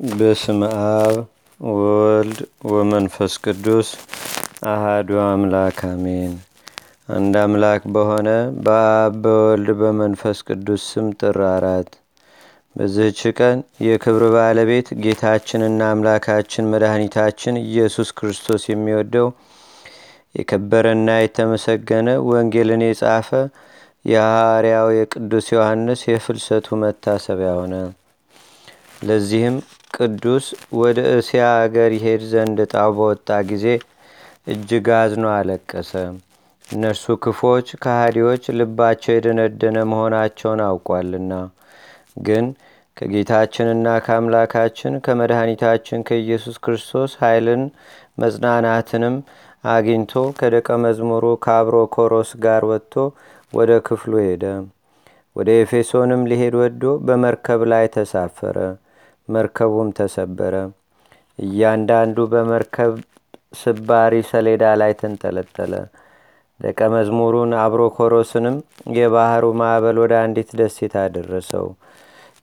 በስም 0.00 0.60
አብ 0.66 1.16
ወልድ 1.60 2.38
ወመንፈስ 2.66 3.32
ቅዱስ 3.44 3.88
አህዱ 4.66 5.08
አምላክ 5.24 5.78
አሜን። 5.88 6.32
አንድ 7.08 7.34
አምላክ 7.40 7.82
በሆነ 7.94 8.28
በአብ 8.64 9.16
በወልድ 9.24 9.68
በመንፈስ 9.80 10.38
ቅዱስ 10.48 10.84
ስም 10.90 11.08
ጥር 11.20 11.38
አራት 11.48 11.90
በዚህች 12.76 13.20
ቀን 13.38 13.58
የክብር 13.86 14.24
ባለቤት 14.36 14.88
ጌታችንና 15.04 15.90
አምላካችን 15.90 16.70
መድኃኒታችን 16.72 17.62
ኢየሱስ 17.64 18.10
ክርስቶስ 18.18 18.64
የሚወደው 18.68 19.28
የከበረና 20.34 21.10
የተመሰገነ 21.18 22.08
ወንጌልን 22.28 22.84
የጻፈ 22.86 23.30
የሐዋርያው 24.04 24.88
የቅዱስ 24.94 25.48
ዮሐንስ 25.54 26.02
የፍልሰቱ 26.08 26.78
መታሰቢያ 26.82 27.52
ሆነ። 27.58 27.74
ለዚህም 29.02 29.54
ቅዱስ 29.90 30.46
ወደ 30.78 30.98
እስያ 31.14 31.44
አገር 31.60 31.90
ይሄድ 31.96 32.22
ዘንድ 32.30 32.58
ጣው 32.72 32.90
በወጣ 32.96 33.28
ጊዜ 33.48 33.64
እጅግ 34.46 34.86
አዝኖ 34.98 35.24
አለቀሰ። 35.34 35.92
እነርሱ 36.68 37.14
ክፎች 37.24 37.68
ከሃዲዎች 37.82 38.44
ልባቸው 38.58 39.12
የደነደነ 39.14 39.78
መሆናቸውን 39.90 40.60
አውቋልና። 40.66 41.32
ግን 42.26 42.46
ከጌታችንና 42.96 43.86
ከአምላካችን 44.06 44.94
ከመድኃኒታችን 45.04 46.04
ከኢየሱስ 46.08 46.56
ክርስቶስ 46.64 47.12
ኃይልን 47.22 47.62
መጽናናትንም 48.18 49.16
አግኝቶ 49.68 50.12
ከደቀ 50.38 50.68
መዝሙሩ 50.84 51.24
ከአብሮ 51.44 51.78
ኮሮስ 51.94 52.30
ጋር 52.44 52.64
ወጥቶ 52.70 52.94
ወደ 53.52 53.72
ክፍሉ 53.86 54.12
ሄደ። 54.26 54.44
ወደ 55.36 55.50
ኤፌሶንም 55.60 56.22
ሊሄድ 56.30 56.54
ወዶ 56.60 56.92
በመርከብ 57.06 57.60
ላይ 57.72 57.86
ተሳፈረ። 57.94 58.56
መርከቡም 59.30 59.88
ተሰበረ። 59.98 60.54
እያንዳንዱ 61.38 62.18
በመርከብ 62.32 62.92
ስባሪ 63.54 64.14
ሰሌዳ 64.30 64.64
ላይ 64.80 64.92
ተንጠለጠለ። 65.00 65.72
ደቀ 66.60 66.80
መዝሙሩን 66.94 67.52
አብሮኮሮስንም 67.62 68.56
የባህሩ 68.96 69.44
ማዕበል 69.60 69.96
ወደ 70.02 70.14
አንዲት 70.22 70.50
ደሴት 70.60 70.94
አደረሰው። 71.02 71.66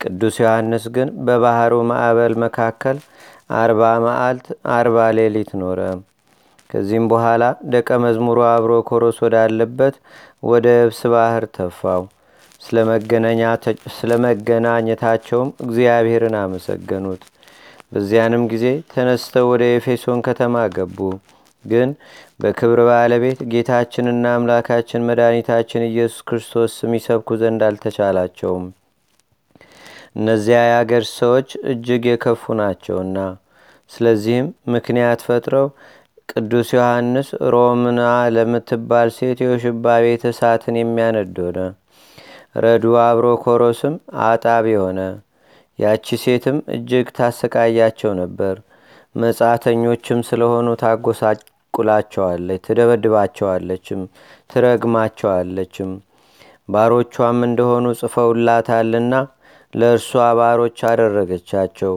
ቅዱስ 0.00 0.36
ዮሐንስ 0.42 0.84
ግን 0.96 1.08
በባህሩ 1.26 1.74
ማዕበል 1.90 2.34
መካከል 2.44 2.98
አርባ 3.58 3.82
መዓልት 4.04 4.46
አርባ 4.74 5.06
ሌሊት 5.18 5.50
ኖረ። 5.60 5.80
ከዚህም 6.70 7.06
በኋላ 7.12 7.42
ደቀ 7.72 7.90
መዝሙሩ 8.04 8.38
አብሮ 8.48 8.72
ኮሮስ 8.88 9.18
ወዳለበት 9.24 9.94
ወደ 10.44 10.66
የብስ 10.76 11.00
ባህር 11.12 11.44
ተፋው። 11.56 12.02
ስለ 12.60 14.12
መገናኘታቸውም 14.24 15.50
እግዚአብሔርን 15.64 16.36
አመሰገኑት። 16.40 17.22
በዚያንም 17.92 18.42
ጊዜ 18.52 18.64
ተነስተው 18.92 19.46
ወደ 19.50 19.64
ኤፌሶን 19.74 20.20
ከተማ 20.26 20.64
ገቡ። 20.74 20.98
ግን 21.64 21.88
በክብር 22.40 22.80
ባለቤት 22.88 23.40
ጌታችንና 23.52 24.24
አምላካችን 24.34 25.06
መድኃኒታችን 25.08 25.86
ኢየሱስ 25.88 26.20
ክርስቶስ 26.28 26.76
ስም 26.78 26.92
ይሰብኩ 26.98 27.38
ዘንድ 27.40 27.62
አልተቻላቸውም። 27.68 28.66
እነዚያ 30.16 30.58
የአገር 30.66 31.04
ሰዎች 31.14 31.48
እጅግ 31.72 32.04
የከፉ 32.10 32.54
ናቸውና። 32.60 33.16
ስለዚህም 33.90 34.46
ምክንያት 34.74 35.20
ፈጥረው 35.26 35.66
ቅዱስ 36.32 36.68
ዮሐንስ 36.76 37.28
ሮምና 37.52 38.00
ለምትባል 38.34 39.10
ሴት 39.16 39.38
የውሽባ 39.44 39.94
ቤት 40.04 40.24
እሳትን 40.30 40.76
የሚያነድ 40.80 41.36
ሆነ። 41.44 41.58
ረዱ 42.58 42.84
አብሮ 43.02 43.26
ኮሮስም 43.42 43.94
አጣቢ 44.24 44.66
ሆነ። 44.80 45.00
ያቺ 45.78 46.06
ሴትም 46.22 46.56
እጅግ 46.74 47.06
ታሰቃያቸው 47.16 48.12
ነበር። 48.20 48.54
መጻተኞችም 49.14 50.20
ስለሆኑ 50.28 50.68
ታጎሳቁላቸዋለች፣ 50.82 52.62
ትደበድባቸዋለችም፣ 52.66 54.00
ትረግማቸዋለችም። 54.52 55.90
ባሮቿም 56.68 57.38
እንደሆኑ 57.46 57.86
ጽፈውላታልና 58.00 59.14
ለእርሷ 59.72 60.10
ባሮች 60.38 60.78
አደረገቻቸው። 60.90 61.94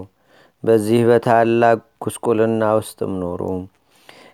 በዚህ 0.64 1.02
በታላቅ 1.10 1.78
ጉስቁልና 2.04 2.64
ውስጥም 2.78 3.14
ኖሩ። 3.22 3.42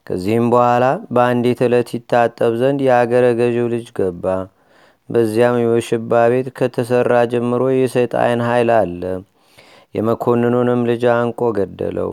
ከዚህም 0.08 0.46
በኋላ 0.52 0.86
በአንዲት 1.14 1.60
ዕለት 1.66 1.90
ይታጠብ 1.96 2.54
ዘንድ 2.62 2.80
የአገረ 2.86 3.26
ገዢው 3.40 3.68
ልጅ 3.74 3.88
ገባ። 3.98 4.26
በዚያም 5.10 5.58
የውሽባ 5.62 6.22
ቤት 6.32 6.48
ከተሰራ 6.58 7.12
ጀምሮ 7.32 7.64
የሰይጣን 7.74 8.42
ኃይል 8.48 8.72
አለ። 8.78 9.02
የመኮንኑንም 9.96 10.82
ልጅ 10.90 11.04
አንቆ 11.14 11.50
ገደለው። 11.58 12.12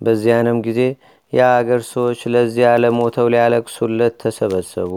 በዚያንም 0.00 0.58
ጊዜ 0.66 0.80
የአገር 1.32 1.80
ሰዎች 1.90 2.20
ለዚያ 2.34 2.68
ለሞተው 2.82 3.26
ሊያለቅሱለት 3.32 4.14
ተሰበሰቡ። 4.22 4.92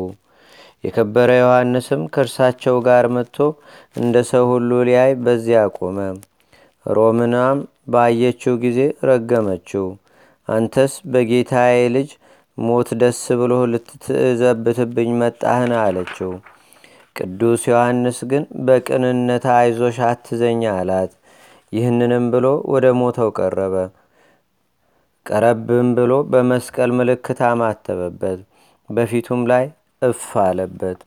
የከበረ 0.84 1.32
ዮሐንስም 1.40 2.04
ከእርሳቸው 2.14 2.76
ጋር 2.88 3.06
መጥቶ 3.16 3.38
እንደ 3.96 4.24
ሰው 4.30 4.46
ሁሉ 4.52 4.80
ሊያይ 4.88 5.12
በዚያ 5.26 5.62
ቆመ። 5.78 5.98
ሮምናም 6.86 7.58
ባየችው 7.88 8.56
ጊዜ 8.64 8.80
ረገመችው። 9.10 9.86
አንተስ 10.48 10.94
በጌታዬ 11.12 11.76
ልጅ 11.96 12.10
ሞት 12.58 12.90
ደስ 13.02 13.22
ብሎ 13.40 13.54
ልትዘብትብኝ 13.72 15.12
መጣህን? 15.22 15.72
አለችው። 15.84 16.32
ቅዱስ 17.16 17.62
ዮሐንስ 17.70 18.20
ግን 18.32 18.44
በቅንነት 18.68 19.46
አይዞሽ 19.56 19.98
አትዘኛ 20.08 20.64
አላት። 20.76 21.12
ይህንንም 21.74 22.26
ብሎ 22.34 22.46
ወደ 22.74 22.86
ሞተው 23.00 23.30
ቀረበ። 23.38 23.76
ቀረብም 25.26 25.90
ብሎ 25.98 26.12
በመስቀል 26.32 26.92
ምልክት 26.98 27.40
አማተበበት፣ 27.50 28.40
በፊቱም 28.90 29.42
ላይ 29.52 29.66
እፍ 30.02 30.24
አለበት። 30.46 31.00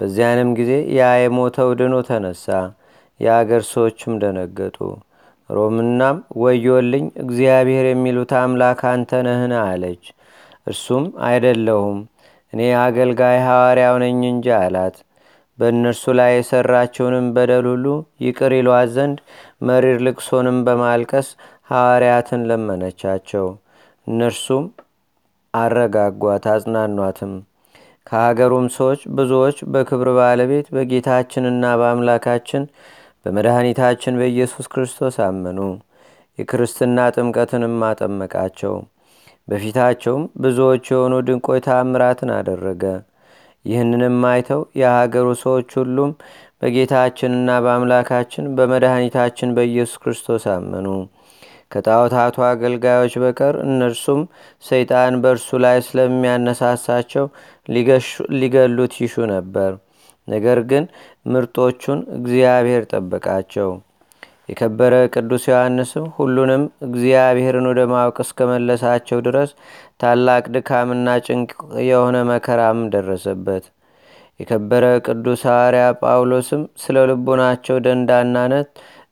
በዚያንም 0.00 0.50
ጊዜ 0.58 0.70
ያ 0.94 1.08
የሞተው 1.20 1.70
ድኖ 1.80 1.94
ተነሳ። 2.08 2.46
የአገር 3.20 3.62
ሰዎችም 3.70 4.14
ደነገጡ። 4.22 4.78
ሮምናም 5.50 6.16
ወዮልኝ፣ 6.40 7.04
እግዚአብሔር 7.22 7.86
የሚሉት 7.88 8.32
አምላክ 8.40 8.80
አንተ 8.92 9.10
ነህን? 9.26 9.54
አለች። 9.62 10.04
እርሱም 10.66 11.04
አይደለሁም 11.26 11.98
እኔ 12.52 12.62
አገልጋይ 12.82 13.38
ሐዋርያው 13.46 13.96
ነኝ 14.02 14.20
እንጂ 14.30 14.46
አላት። 14.58 14.96
በእነርሱ 15.58 16.04
ላይ 16.18 16.30
የሠራቸውንም 16.34 17.26
በደል 17.36 17.66
ሁሉ 17.70 17.86
ይቅር 18.24 18.52
ይሏት 18.56 18.88
ዘንድ 18.94 19.18
መሪር 19.62 19.98
ልቅሶንም 20.06 20.58
በማልቀስ 20.66 21.28
ሐዋርያትን 21.70 22.42
ለመነቻቸው። 22.50 23.46
እነርሱም 24.06 24.64
አረጋጓት፣ 25.54 26.44
አጽናኗትም። 26.52 27.32
ከሀገሩም 28.06 28.66
ሰዎች 28.74 29.00
ብዙዎች 29.16 29.56
በክብር 29.72 30.08
ባለቤት 30.18 30.66
በጌታችንና 30.74 31.64
በአምላካችን 31.80 32.64
በመድኃኒታችን 33.26 34.18
በኢየሱስ 34.20 34.66
ክርስቶስ 34.72 35.16
አመኑ። 35.24 35.58
የክርስትና 36.38 36.98
ጥምቀትንም 37.14 37.76
አጠመቃቸው። 37.88 38.74
በፊታቸውም 39.48 40.24
ብዙዎች 40.40 40.84
የሆኑ 40.92 41.14
ድንቆይ 41.26 41.60
ታምራትን 41.66 42.30
አደረገ። 42.36 42.82
ይህንንም 43.66 44.18
አይተው 44.30 44.60
የሀገሩ 44.80 45.28
ሰዎች 45.42 45.70
ሁሉም 45.80 46.10
በጌታችንና 46.60 47.58
በአምላካችን 47.64 48.44
በመድኃኒታችን 48.56 49.54
በኢየሱስ 49.56 50.00
ክርስቶስ 50.02 50.44
አመኑ። 50.52 50.86
ከጣዖታቱ 51.72 52.36
አገልጋዮች 52.48 53.14
በቀር 53.22 53.54
እነርሱም 53.64 54.20
ሰይጣን 54.64 55.14
በእርሱ 55.22 55.58
ላይ 55.64 55.78
ስለሚያነሳሳቸው 55.86 57.26
ሊገሉት 58.36 58.94
ይሹ 59.02 59.26
ነበር። 59.32 59.72
ነገር 60.28 60.60
ግን 60.70 60.84
ምርጦቹን 61.26 62.00
እግዚአብሔር 62.18 62.84
ጠበቃቸው። 62.92 63.70
የከበረ 64.48 64.94
ቅዱስ 65.14 65.44
ዮሐንስም 65.50 66.04
ሁሉንም 66.16 66.62
እግዚአብሔርን 66.86 67.66
ወደ 67.70 67.80
ማወቅ 67.92 68.16
እስከመለሳቸው 68.24 69.18
ድረስ 69.26 69.50
ታላቅ 70.02 70.44
ድካምና 70.56 71.16
ጭንቅ 71.26 71.50
የሆነ 71.86 72.16
መከራም 72.30 72.80
ደረሰበት። 72.92 73.64
የከበረ 74.40 74.84
ቅዱስ 75.06 75.42
ሐዋርያ 75.48 75.84
ጳውሎስም 76.00 76.62
ስለ 76.82 77.04
ልቡናቸው 77.10 77.76
ደንዳናነት 77.86 78.68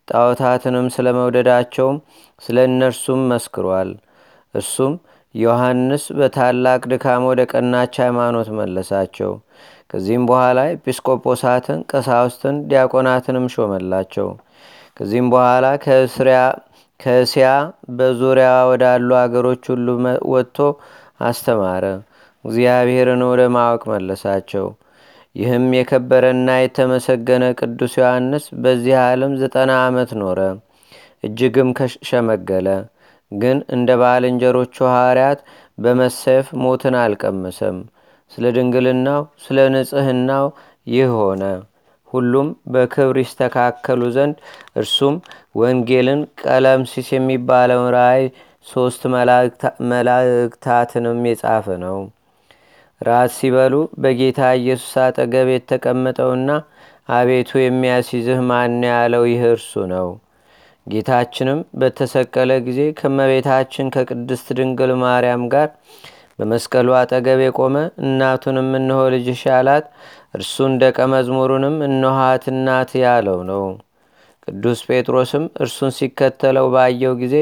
ጣዖታትንም 0.08 0.86
ስለ 0.96 1.06
መውደዳቸውም 1.19 1.98
ስለ 2.42 2.56
እነርሱም 2.69 3.20
መስክሯል። 3.31 3.90
እርሱም 4.54 4.94
ዮሐንስ 5.34 6.04
በታላቅ 6.19 6.81
ድካም 6.90 7.22
ወደ 7.31 7.42
ቀናች 7.52 7.94
ሃይማኖት 8.02 8.48
መለሳቸው። 8.58 9.31
ከዚህም 9.90 10.25
በኋላ 10.28 10.58
ኤጲስቆጶሳትን፣ 10.72 11.81
ቀሳውስትን፣ 11.90 12.56
ዲያቆናትንም 12.69 13.46
ሾመላቸው። 13.54 14.28
ከዚህም 14.96 15.29
በኋላ 15.32 15.67
ከእስያ 17.00 17.49
በዙሪያ 17.96 18.50
ወዳሉ 18.70 19.08
አገሮች 19.20 19.64
ሁሉ 19.73 19.87
ወጥቶ 20.32 20.58
አስተማረ። 21.23 21.85
እግዚአብሔርን 22.44 23.23
ወደ 23.29 23.43
ማወቅ 23.55 23.82
መለሳቸው። 23.93 24.67
ይህም 25.37 25.64
የከበረና 25.76 26.50
የተመሰገነ 26.58 27.44
ቅዱስ 27.61 27.93
ዮሐንስ 28.00 28.44
በዚህ 28.62 28.96
ዓለም 29.05 29.32
ዘጠና 29.41 29.73
ዓመት 29.87 30.11
ኖረ። 30.20 30.41
እጅግም 31.25 31.69
ከሸመገለ 31.79 32.69
ግን 33.32 33.58
እንደ 33.75 33.91
ባልንጀሮቹ 34.00 34.76
ሐዋርያት 34.91 35.41
በመሰየፍ 35.79 36.49
ሞትን 36.62 36.96
አልቀመሰም 37.00 37.79
ስለ 38.32 38.44
ድንግልናው 38.56 39.23
ስለ 39.44 39.58
ንጽህናው 39.75 40.46
ይህ 40.87 41.11
ሆነ 41.19 41.43
ሁሉም 42.14 42.49
በክብር 42.72 43.16
ይስተካከሉ 43.22 44.02
ዘንድ 44.16 44.37
እርሱም 44.76 45.14
ወንጌልን 45.56 46.20
ቀለምሲስ 46.44 47.08
የሚባለውን 47.14 47.88
ራእይ 47.96 48.25
ሶስት 48.66 49.02
መላእክታትንም 49.93 51.19
የጻፈ 51.28 51.66
ነው። 51.84 51.99
ራት 53.00 53.31
ሲበሉ 53.37 53.75
በጌታ 54.02 54.40
ኢየሱስ 54.61 54.93
አጠገብ 55.05 55.49
የተቀመጠውና 55.52 56.50
አቤቱ 57.11 57.50
የሚያስይዝህ 57.61 58.38
ማን 58.49 58.76
ያለው 58.88 59.25
ይህ 59.31 59.43
እርሱ 59.50 59.72
ነው? 59.93 60.06
ጌታችንም 60.87 61.58
በተሰቀለ 61.81 62.50
ጊዜ 62.67 62.81
ከመቤታችን 62.99 63.93
ከቅድስት 63.94 64.49
ድንግል 64.58 64.90
ማርያም 65.02 65.44
ጋር 65.55 65.69
በመስቀሉ 66.38 66.88
አጠገብ 67.00 67.40
የቆመ 67.43 67.76
እናቱንም 68.05 68.69
እንሆ 68.78 69.00
ልጅሽ 69.14 69.43
ያላት 69.50 69.87
እርሱን 70.34 70.72
ደቀ 70.81 70.98
መዝሙሩንም 71.12 71.76
እነኋት 71.86 72.44
እናት 72.52 72.92
ያለው 73.02 73.40
ነው። 73.50 73.64
ቅዱስ 74.48 74.81
ጴጥሮስም 74.88 75.44
እርሱን 75.64 75.92
ሲከተለው 75.98 76.66
ባየው 76.75 77.12
ጊዜ 77.20 77.36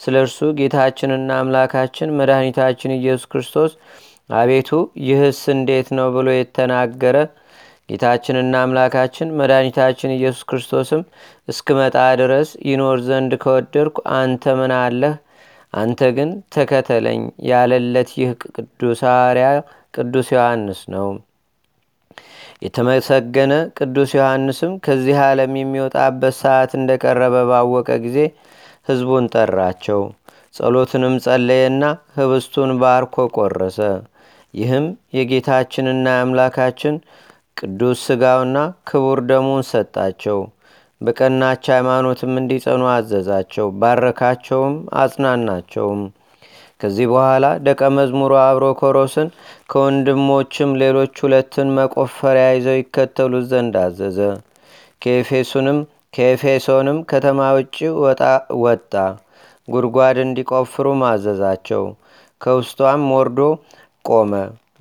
ስለ 0.00 0.14
እርሱ 0.24 0.38
ጌታችንና 0.58 1.30
አምላካችን 1.40 2.14
መድኃኒታችን 2.18 2.96
ኢየሱስ 2.96 3.26
ክርስቶስ 3.32 3.72
አቤቱ 4.30 4.70
ይህስ 5.04 5.42
እንዴት 5.54 5.88
ነው 5.98 6.08
ብሎ 6.16 6.28
የተናገረ 6.34 7.16
ጌታችንና 7.88 8.54
አምላካችን 8.64 9.28
መድኃኒታችን 9.38 10.16
ኢየሱስ 10.16 10.42
ክርስቶስም 10.50 11.02
እስክመጣ 11.48 11.96
ድረስ 12.22 12.50
ይኖር 12.70 12.98
ዘንድ 13.06 13.32
ከወደድኩ 13.44 13.96
አንተ 14.18 14.54
ምን 14.58 14.74
አለህ? 14.78 15.14
አንተ 15.74 16.02
ግን 16.16 16.30
ተከተለኝ 16.54 17.22
ያለለት 17.48 18.10
ይህ 18.18 18.30
ቅዱስ 18.58 19.00
ሐዋርያ 19.08 19.48
ቅዱስ 19.94 20.28
ዮሐንስ 20.34 20.80
ነው 20.94 21.08
የተመሰገነ 22.62 23.52
ቅዱስ 23.78 24.10
ዮሐንስም 24.16 24.72
ከዚህ 24.84 25.18
ዓለም 25.26 25.52
የሚወጣበት 25.58 26.34
ሰዓት 26.40 26.70
እንደቀረበ 26.78 27.44
ባወቀ 27.50 27.88
ጊዜ 28.04 28.18
ህዝቡን 28.88 29.26
ጠራቸው 29.34 30.00
ጸሎትንም 30.54 31.14
ጸለየና 31.24 31.84
ህብስቱን 32.16 32.70
ባርኮ 32.80 33.26
ቆረሰ። 33.36 33.78
ይህም 34.54 34.86
የጌታችንና 35.16 36.06
የአምላካችን 36.14 36.94
ቅዱስ 37.56 37.98
ስጋውና 38.06 38.58
ክቡር 38.88 39.18
ደሙን 39.30 39.64
ሰጣቸው። 39.70 40.38
በቀናች 41.00 41.64
ሃይማኖትም 41.74 42.32
እንዲጸኑ 42.40 42.82
አዘዛቸው 42.94 43.66
ባረካቸውም 43.80 44.74
አጽናናቸውም 45.02 46.00
ከዚህ 46.80 47.06
በኋላ 47.10 47.46
ደቀ 47.66 47.80
መዝሙሩ 47.94 48.32
አብሮኮሮስን 48.42 49.28
ከወንድሞችም 49.70 50.70
ሌሎች 50.82 51.14
ሁለትን 51.24 51.70
መቆፈሪያ 51.78 52.46
ይዘው 52.52 52.76
ይከተሉት 52.78 53.46
ዘንድ 53.50 53.76
አዘዘ። 53.82 54.18
ከኤፌሱንም 55.02 55.78
ከኤፌሶንም 56.14 56.98
ከተማ 57.10 57.40
ውጭ 57.56 57.76
ወጣ 58.64 58.94
ጉድጓድ 59.68 60.16
እንዲቆፍሩ 60.22 60.86
ማዘዛቸው 61.00 61.82
ከውስጧም 62.40 63.02
ወርዶ 63.14 63.40
ቆመ 64.04 64.32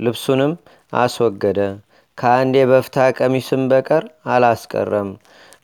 ልብሱንም 0.06 0.52
አስወገደ። 0.94 1.60
ከአንድ 2.18 2.54
የበፍታ 2.60 2.98
ቀሚስም 3.18 3.64
በቀር 3.72 4.04
አላስቀረም። 4.34 5.10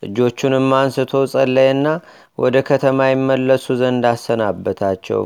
እጆቹንም 0.04 0.68
አንስቶ 0.80 1.22
ጸለየና 1.34 1.88
ወደ 2.40 2.58
ከተማ 2.70 3.08
ይመለሱ 3.12 3.66
ዘንድ 3.82 4.04
አሰናበታቸው 4.12 5.22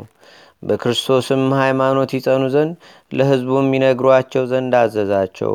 በክርስቶስም 0.64 1.44
ሃይማኖት 1.60 2.12
ይጸኑ 2.18 2.44
ዘንድ 2.54 2.74
ለህዝቡም 3.12 3.68
ይነግሯቸው 3.76 4.44
ዘንድ 4.52 4.74
አዘዛቸው። 4.80 5.54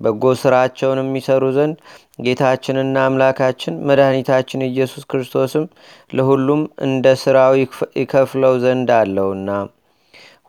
በጎ 0.00 0.24
ስራቸውን 0.40 0.98
የሚሰሩ 1.02 1.44
ዘንድ 1.56 1.76
ጌታችንና 2.24 2.96
አምላካችን 3.06 3.80
መድኃኒታችን 3.88 4.66
ኢየሱስ 4.68 5.04
ክርስቶስም 5.10 5.64
ለሁሉም 6.12 6.62
እንደ 6.86 7.14
ሥራው 7.22 7.54
ይከፍለው 8.00 8.54
ዘንድ 8.64 8.90
አለውና። 8.98 9.50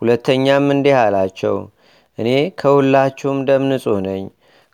ሁለተኛም 0.02 0.68
እንዲህ 0.76 0.98
አላቸው 1.00 1.56
እኔ 2.18 2.30
ከሁላችሁም 2.60 3.40
ደም 3.48 3.64
ንጹሕ 3.72 3.98
ነኝ። 4.08 4.24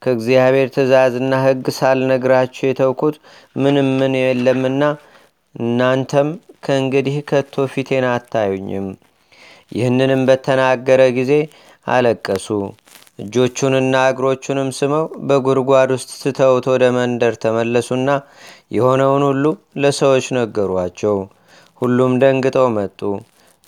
ከእግዚአብሔር 0.01 0.67
ትእዛዝና 0.73 1.33
ህግ 1.43 1.65
ሳልነግራችሁ 1.77 2.63
የተውኩት 2.67 3.15
ምንም 3.55 3.89
ምን 3.99 4.13
የለምና 4.19 4.83
እናንተም 5.55 6.29
ከእንግዲህ 6.65 7.17
ከቶ 7.29 7.65
ፊቴን 7.73 8.05
አታዩኝም። 8.11 8.87
ይህንንም 9.71 10.21
በተናገረ 10.29 11.01
ጊዜ 11.17 11.33
አለቀሱ። 11.87 12.47
እጆቹንና 13.19 13.95
እግሮቹንም 14.09 14.69
ስመው 14.77 15.05
በጉድጓድ 15.27 15.89
ውስጥ 15.95 16.09
ስተውት 16.21 16.65
ወደ 16.71 16.83
መንደር 16.95 17.33
ተመለሱና 17.43 18.09
የሆነውን 18.75 19.23
ሁሉ 19.29 19.43
ለሰዎች 19.81 20.25
ነገሯቸው። 20.37 21.17
ሁሉም 21.81 22.13
ደንግጠው 22.21 22.67
መጡ። 22.77 22.99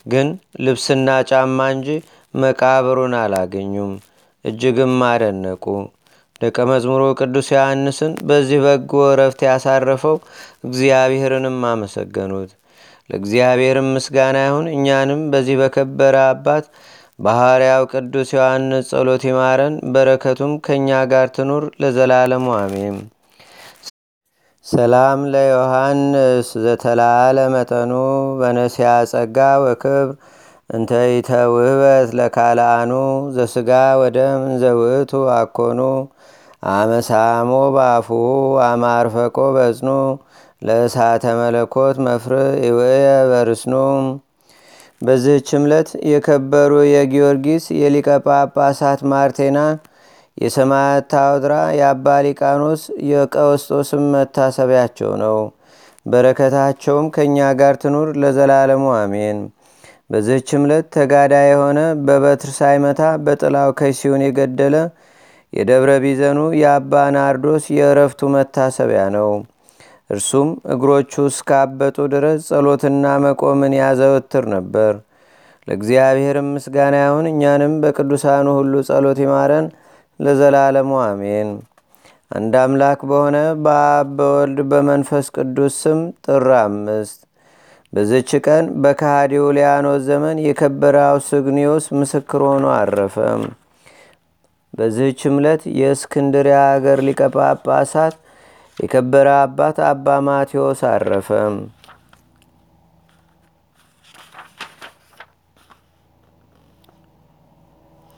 ግን 0.06 0.28
ልብስና 0.66 1.10
ጫማ 1.30 1.60
እንጂ 1.74 1.88
መቃብሩን 2.33 3.16
አላገኙም። 3.22 3.94
እጅግም 4.45 4.95
አደነቁ 5.10 5.63
ደቀ 6.42 6.57
መዝሙሩ 6.69 7.04
ቅዱስ 7.19 7.48
ዮሐንስን 7.54 8.13
በዚህ 8.30 8.60
በጎ 8.66 8.92
እረፍት 9.12 9.39
ያሳረፈው 9.48 10.16
እግዚአብሔርንም 10.68 11.57
አመሰገኑት። 11.69 12.51
ለእግዚአብሔርም 13.10 13.89
ምስጋና 13.95 14.38
ይሁን። 14.45 14.66
እኛንም 14.74 15.22
በዚህ 15.34 15.57
በከበረ 15.62 16.16
አባት 16.30 16.66
ባህርያው 17.19 17.84
ቅዱስ 17.92 18.30
ዮሐንስ 18.36 18.89
ጸሎት 18.92 19.24
ይማረን 19.28 19.75
በረከቱም 19.94 20.51
ከእኛ 20.66 20.89
ጋር 21.12 21.28
ትኑር 21.38 21.63
ለዘላለሙ 21.81 22.48
አሜም 22.60 22.98
ሰላም 24.66 25.19
ለዮሐንስ 25.33 26.48
ዘተላለ 26.63 27.38
መጠኑ 27.54 27.92
በነሲያ 28.40 28.90
ጸጋ 29.12 29.38
ወክብር 29.63 30.10
እንተ 30.69 30.92
ይተውህበት 31.10 32.10
ለካልአኑ 32.18 32.92
ዘስጋ 33.36 33.69
ወደም 34.02 34.42
ዘውእቱ 34.62 35.12
አኮኑ 35.36 35.80
አመሳሞ 36.72 37.52
ባፉ 37.75 38.08
አማርፈቆ 38.66 39.38
በጽኑ 39.56 39.90
ለእሳተ 40.62 41.24
መለኮት 41.40 41.98
መፍር 42.06 42.34
ይውየ 42.66 42.98
በርስኑ። 43.31 43.74
በዚህች 45.02 45.50
ዕለት 45.60 45.90
የከበሩ 46.12 46.74
የጊዮርጊስ 46.88 47.66
የሊቀ 47.81 48.09
ጳጳሳት 48.26 49.02
ማርቴና 49.12 49.59
የሰማያት 50.38 51.06
ታውድራ 51.12 51.54
የአባ 51.78 52.18
ሊቃኖስ 52.26 52.81
የቀውስጦስም 53.12 54.04
መታሰቢያቸው 54.14 55.14
ነው። 55.24 55.38
በረከታቸውም 56.06 57.07
ከእኛ 57.16 57.47
ጋር 57.59 57.76
ትኑር 57.81 58.09
ለዘላለሙ 58.21 58.83
አሜን 58.97 59.40
በዚህች 60.09 60.49
ዕለት 60.57 60.85
ተጋዳ 60.94 61.33
የሆነ 61.45 61.80
በበትር 62.06 62.52
ሳይመታ 62.57 63.02
በጥላው 63.23 63.69
ከሲሆን 63.80 64.21
የገደለ 64.26 64.76
የደብረ 65.54 65.92
ቢዘኑ 66.04 66.40
የአባ 66.59 66.94
ናርዶስ 67.16 67.66
የእረፍቱ 67.76 68.30
መታሰቢያ 68.33 69.04
ነው። 69.18 69.30
እርሱም 70.09 70.49
እግሮቹ 70.73 71.14
እስካበጡ 71.30 71.97
ድረስ 72.14 72.40
ጸሎትና 72.49 73.06
መቆምን 73.23 73.73
ያዘወትር 73.80 74.45
ነበር። 74.54 74.94
ለእግዚአብሔርም 75.68 76.49
ምስጋና 76.56 76.95
ይሁን 77.04 77.26
እኛንም 77.31 77.73
በቅዱሳኑ 77.81 78.47
ሁሉ 78.59 78.73
ጸሎት 78.90 79.19
ይማረን 79.23 79.66
ለዘላለሙ 80.19 80.92
አሜን። 81.04 81.49
አንድ 82.31 82.54
አምላክ 82.61 83.02
በሆነ 83.09 83.35
በአብ 83.64 84.07
በወልድ 84.18 84.59
በመንፈስ 84.71 85.28
ቅዱስ 85.35 85.76
ስም 85.83 85.99
ጥር 86.26 86.47
አምስት 86.59 87.19
በዝች 87.94 88.30
ቀን 88.46 88.66
በካሃዲው 88.84 89.46
ሊያኖስ 89.58 90.02
ዘመን 90.08 90.38
የከበረ 90.46 90.96
አውስግኒዮስ 91.08 91.86
ምስክር 92.00 92.42
ሆኖ 92.48 92.66
አረፈ። 92.76 93.16
በዚህች 94.74 95.22
ዕለት 95.32 95.64
የእስክንድሪያ 95.80 96.58
አገር 96.72 97.00
ሊቀ 97.08 97.22
የከበረ 98.78 99.28
አባት 99.40 99.78
አባ 99.88 100.18
ማቴዎስ 100.28 100.82
አረፈ። 100.90 101.30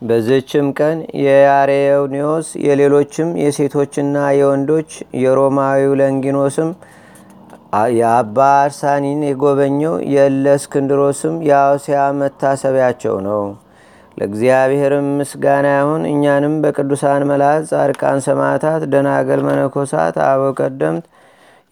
በዝችም 0.02 0.68
ቀን 0.80 0.98
የያሬዮኒዎስ 1.24 2.48
የሌሎችም 2.66 3.30
የሴቶችና 3.42 4.18
የወንዶች 4.38 4.92
የሮማዊው 5.24 5.94
ለንጊኖስም 6.00 6.70
የአባ 7.94 8.38
አርሳኒን 8.60 9.20
የጎበኘው 9.26 9.96
የእለ 10.14 10.46
እስክንድሮስም 10.58 11.36
የአውሲያ 11.48 12.00
መታሰቢያቸው 12.20 13.16
ነው። 13.28 13.42
ለእግዚአብሔርም 14.18 15.08
ምስጋና 15.20 15.68
ይሁን። 15.76 16.04
እኛንም 16.10 16.56
በቅዱሳን 16.64 17.24
መላእክት 17.30 17.70
ጻድቃን 17.72 18.20
ሰማዕታት 18.26 18.82
ደናገል 18.94 19.42
መነኮሳት 19.48 20.18
አበው 20.26 20.52
ቀደምት 20.60 21.06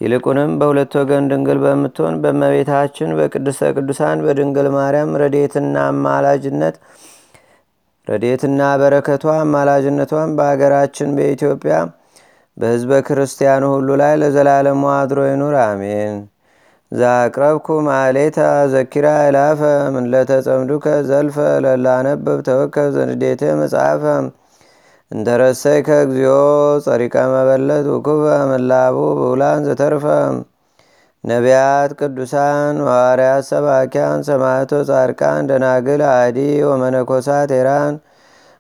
ይልቁንም 0.02 0.52
በሁለት 0.60 0.94
ወገን 1.00 1.28
ድንግል 1.32 1.60
በምትሆን 1.64 2.16
በመቤታችን 2.24 3.16
በቅድስተ 3.20 3.72
ቅዱሳን 3.76 4.18
በድንግል 4.26 4.68
ማርያም 4.76 5.12
ረዴትና 5.22 5.76
አማላጅነት 5.92 6.76
ረዴትና 8.08 8.62
በረከቷ 8.82 9.26
አማላጅነቷን 9.42 10.30
በአገራችን 10.38 11.10
በኢትዮጵያ 11.18 11.78
በሕዝበ 12.58 12.92
ክርስቲያኑ 13.08 13.64
ሁሉ 13.74 13.90
ላይ 14.02 14.14
ለዘላለሙ 14.22 14.82
አድሮ 14.94 15.20
ይኑር፣ 15.28 15.56
አሜን። 15.64 16.16
ዛቅረብኩ 16.92 17.68
ማሌታ 17.88 18.40
ዘኪራ 18.74 19.08
ይላፈ 19.26 19.62
ምንለተጸምዱከ 19.96 20.86
ዘልፈ 21.10 21.36
ለላነብብ 21.66 22.38
ተወከብ 22.48 22.90
ዘንዴቴ 22.96 23.42
መጽሐፈ 23.62 24.04
እንተረሰይ 25.12 25.80
ከእግዚኦ 25.88 26.38
ጸሪቀ 26.86 27.16
መበለት 27.34 27.86
ውኩበ 27.94 28.24
ምላቡ 28.50 28.98
ብውላን 29.20 29.62
ዘተርፈ 29.68 30.06
ነቢያት፣ 31.24 31.92
ቅዱሳን፣ 32.00 32.76
ሐዋርያት፣ 32.88 33.44
ሰባኪያን፣ 33.52 34.20
ሰማዕቶ፣ 34.28 34.72
ጻድቃን፣ 34.90 35.48
ደናግል፣ 35.50 36.02
አዲ 36.14 36.38
ወመነኮሳት 36.70 37.52
ኤራን 37.58 37.96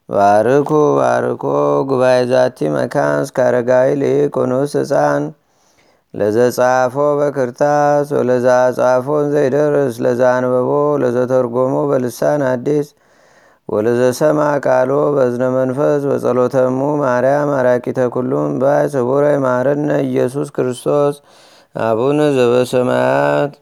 ባርኩ 0.10 0.70
ባርኮ 0.98 1.44
ጉባኤ 1.90 2.20
ዛቲ 2.30 2.70
መካን 2.76 3.16
እስከ 3.24 3.38
አረጋዊ 3.48 3.90
ልቅ 4.02 4.36
ኑስ 4.52 4.74
ህፃን 4.80 5.24
ለዘጻፎ 6.14 6.96
በክርታስ 7.20 8.08
ወለዛ 8.18 8.48
ጻፎን 8.78 9.26
ዘይደርስ 9.34 9.98
ለዛ 10.06 10.22
አንበቦ 10.36 10.70
ለዘተርጎሞ 11.04 11.76
በልሳን 11.90 12.44
አዲስ 12.52 12.88
ወለዘሰማ 13.70 14.40
ቃሎ 14.66 14.92
በዝነ 15.16 15.46
መንፈስ 15.58 16.02
በጸሎተሙ 16.10 16.80
ማርያም 17.02 17.50
አራቂተ 17.58 18.02
ኩሉም 18.14 18.52
ባይ 18.62 18.86
ስቡረ 18.94 19.26
ማረነ 19.46 19.90
ኢየሱስ 20.08 20.50
ክርስቶስ 20.58 21.16
አቡነ 21.84 22.20
ዘበሰማያት 22.38 23.54